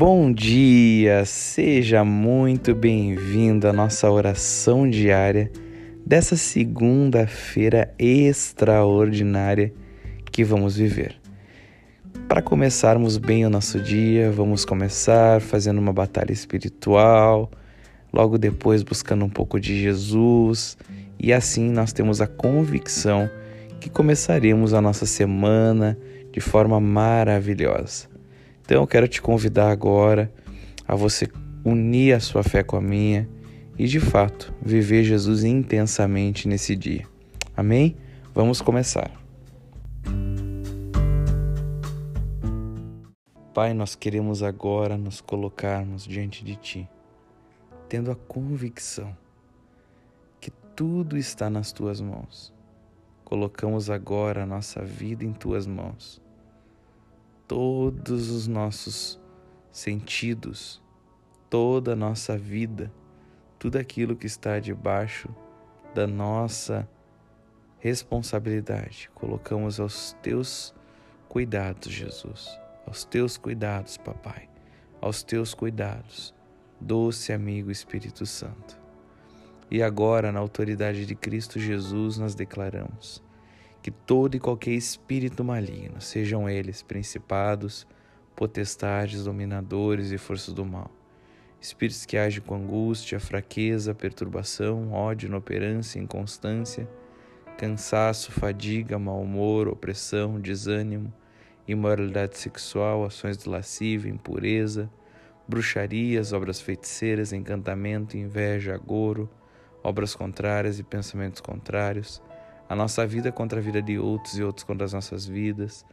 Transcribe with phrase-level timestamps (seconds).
[0.00, 5.52] Bom dia, seja muito bem-vindo à nossa oração diária
[6.06, 9.74] dessa segunda-feira extraordinária
[10.32, 11.20] que vamos viver.
[12.26, 17.50] Para começarmos bem o nosso dia, vamos começar fazendo uma batalha espiritual,
[18.10, 20.78] logo depois buscando um pouco de Jesus,
[21.18, 23.28] e assim nós temos a convicção
[23.78, 25.98] que começaremos a nossa semana
[26.32, 28.09] de forma maravilhosa.
[28.70, 30.32] Então eu quero te convidar agora
[30.86, 31.26] a você
[31.64, 33.28] unir a sua fé com a minha
[33.76, 37.04] e de fato viver Jesus intensamente nesse dia.
[37.56, 37.96] Amém?
[38.32, 39.10] Vamos começar.
[43.52, 46.88] Pai, nós queremos agora nos colocarmos diante de Ti,
[47.88, 49.16] tendo a convicção
[50.40, 52.54] que tudo está nas Tuas mãos.
[53.24, 56.22] Colocamos agora a nossa vida em Tuas mãos
[57.50, 59.20] todos os nossos
[59.72, 60.80] sentidos,
[61.50, 62.92] toda a nossa vida,
[63.58, 65.28] tudo aquilo que está debaixo
[65.92, 66.88] da nossa
[67.80, 69.10] responsabilidade.
[69.16, 70.72] Colocamos aos teus
[71.28, 72.56] cuidados, Jesus,
[72.86, 74.48] aos teus cuidados, Papai,
[75.00, 76.32] aos teus cuidados,
[76.80, 78.78] doce amigo Espírito Santo.
[79.68, 83.20] E agora, na autoridade de Cristo Jesus, nós declaramos
[83.82, 87.86] que todo e qualquer espírito maligno, sejam eles principados,
[88.36, 90.90] potestades, dominadores e forças do mal,
[91.60, 96.88] espíritos que agem com angústia, fraqueza, perturbação, ódio, inoperância, inconstância,
[97.56, 101.12] cansaço, fadiga, mau humor, opressão, desânimo,
[101.68, 104.90] imoralidade sexual, ações de lascívia, impureza,
[105.46, 109.28] bruxarias, obras feiticeiras, encantamento, inveja, agouro,
[109.82, 112.22] obras contrárias e pensamentos contrários,
[112.70, 115.84] a nossa vida contra a vida de outros e outros contra as nossas vidas,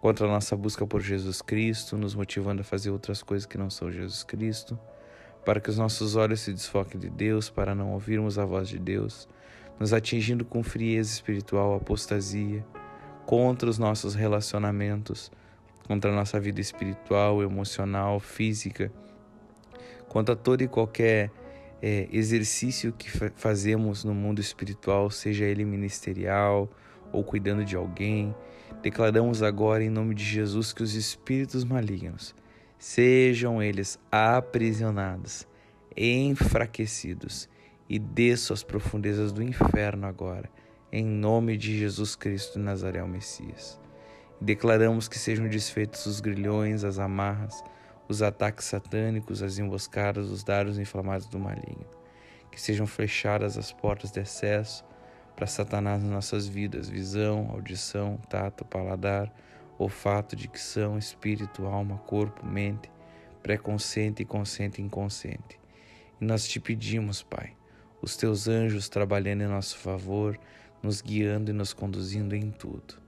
[0.00, 3.70] contra a nossa busca por Jesus Cristo, nos motivando a fazer outras coisas que não
[3.70, 4.76] são Jesus Cristo,
[5.44, 8.80] para que os nossos olhos se desfoquem de Deus, para não ouvirmos a voz de
[8.80, 9.28] Deus,
[9.78, 12.66] nos atingindo com frieza espiritual, apostasia,
[13.24, 15.30] contra os nossos relacionamentos,
[15.86, 18.90] contra a nossa vida espiritual, emocional, física,
[20.08, 21.30] contra toda e qualquer
[21.82, 26.70] é, exercício que fazemos no mundo espiritual, seja ele ministerial
[27.12, 28.34] ou cuidando de alguém,
[28.82, 32.34] declaramos agora em nome de Jesus que os espíritos malignos,
[32.78, 35.46] sejam eles aprisionados,
[35.96, 37.48] enfraquecidos
[37.88, 40.50] e desçam às profundezas do inferno agora,
[40.92, 43.80] em nome de Jesus Cristo Nazaré, o Messias.
[44.40, 47.62] declaramos que sejam desfeitos os grilhões, as amarras,
[48.08, 51.86] os ataques satânicos, as emboscadas, os dardos inflamados do maligno.
[52.50, 54.84] Que sejam fechadas as portas de acesso
[55.34, 59.32] para Satanás nas nossas vidas, visão, audição, tato, paladar,
[59.78, 62.90] olfato, dicção, espírito, alma, corpo, mente,
[63.42, 65.60] pré-consciente consciente e inconsciente.
[66.20, 67.56] E nós te pedimos, Pai,
[68.00, 70.38] os teus anjos trabalhando em nosso favor,
[70.82, 73.02] nos guiando e nos conduzindo em tudo.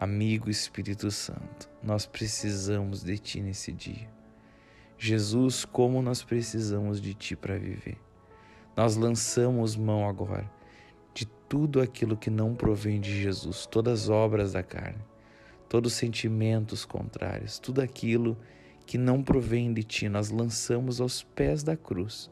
[0.00, 4.21] Amigo Espírito Santo, nós precisamos de Ti nesse dia.
[5.04, 7.98] Jesus, como nós precisamos de Ti para viver.
[8.76, 10.48] Nós lançamos mão agora
[11.12, 15.02] de tudo aquilo que não provém de Jesus, todas as obras da carne,
[15.68, 18.36] todos os sentimentos contrários, tudo aquilo
[18.86, 22.30] que não provém de Ti, nós lançamos aos pés da cruz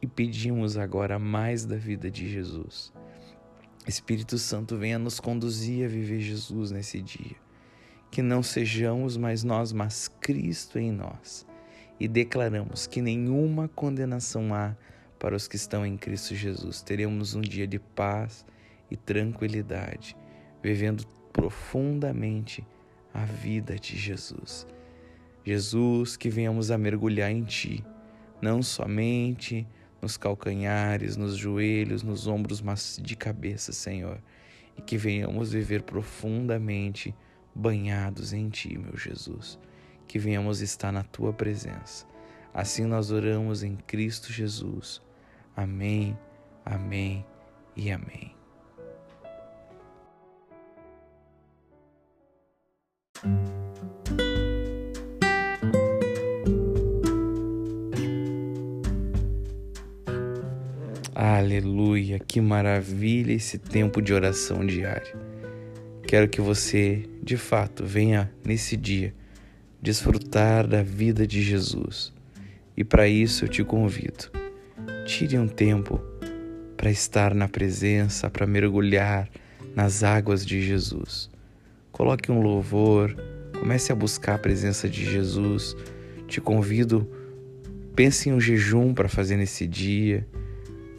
[0.00, 2.90] e pedimos agora mais da vida de Jesus.
[3.86, 7.36] Espírito Santo, venha nos conduzir a viver Jesus nesse dia.
[8.10, 11.46] Que não sejamos mais nós, mas Cristo em nós
[12.00, 14.76] e declaramos que nenhuma condenação há
[15.18, 16.80] para os que estão em Cristo Jesus.
[16.80, 18.46] Teremos um dia de paz
[18.90, 20.16] e tranquilidade,
[20.62, 22.64] vivendo profundamente
[23.12, 24.66] a vida de Jesus.
[25.44, 27.84] Jesus, que venhamos a mergulhar em Ti,
[28.40, 29.66] não somente
[30.00, 34.22] nos calcanhares, nos joelhos, nos ombros, mas de cabeça, Senhor,
[34.76, 37.12] e que venhamos viver profundamente
[37.52, 39.58] banhados em Ti, meu Jesus
[40.08, 42.06] que venhamos estar na tua presença.
[42.52, 45.02] Assim nós oramos em Cristo Jesus.
[45.54, 46.18] Amém,
[46.64, 47.24] amém
[47.76, 48.34] e amém.
[61.14, 65.14] Aleluia, que maravilha esse tempo de oração diária.
[66.06, 69.14] Quero que você, de fato, venha nesse dia
[69.80, 72.12] desfrutar da vida de Jesus.
[72.76, 74.30] E para isso eu te convido.
[75.04, 76.00] Tire um tempo
[76.76, 79.28] para estar na presença, para mergulhar
[79.74, 81.30] nas águas de Jesus.
[81.90, 83.16] Coloque um louvor,
[83.58, 85.74] comece a buscar a presença de Jesus
[86.28, 87.10] te convido,
[87.96, 90.28] pense em um jejum para fazer nesse dia.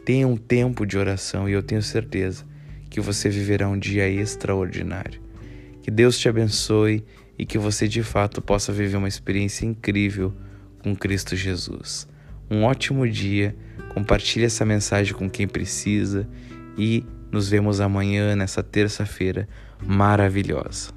[0.04, 2.44] Tenha um tempo de oração e eu tenho certeza
[2.90, 5.20] que você viverá um dia extraordinário.
[5.82, 7.04] Que Deus te abençoe
[7.40, 10.30] e que você de fato possa viver uma experiência incrível
[10.80, 12.06] com Cristo Jesus.
[12.50, 13.56] Um ótimo dia,
[13.94, 16.28] compartilhe essa mensagem com quem precisa
[16.76, 17.02] e
[17.32, 19.48] nos vemos amanhã nessa terça-feira
[19.82, 20.92] maravilhosa.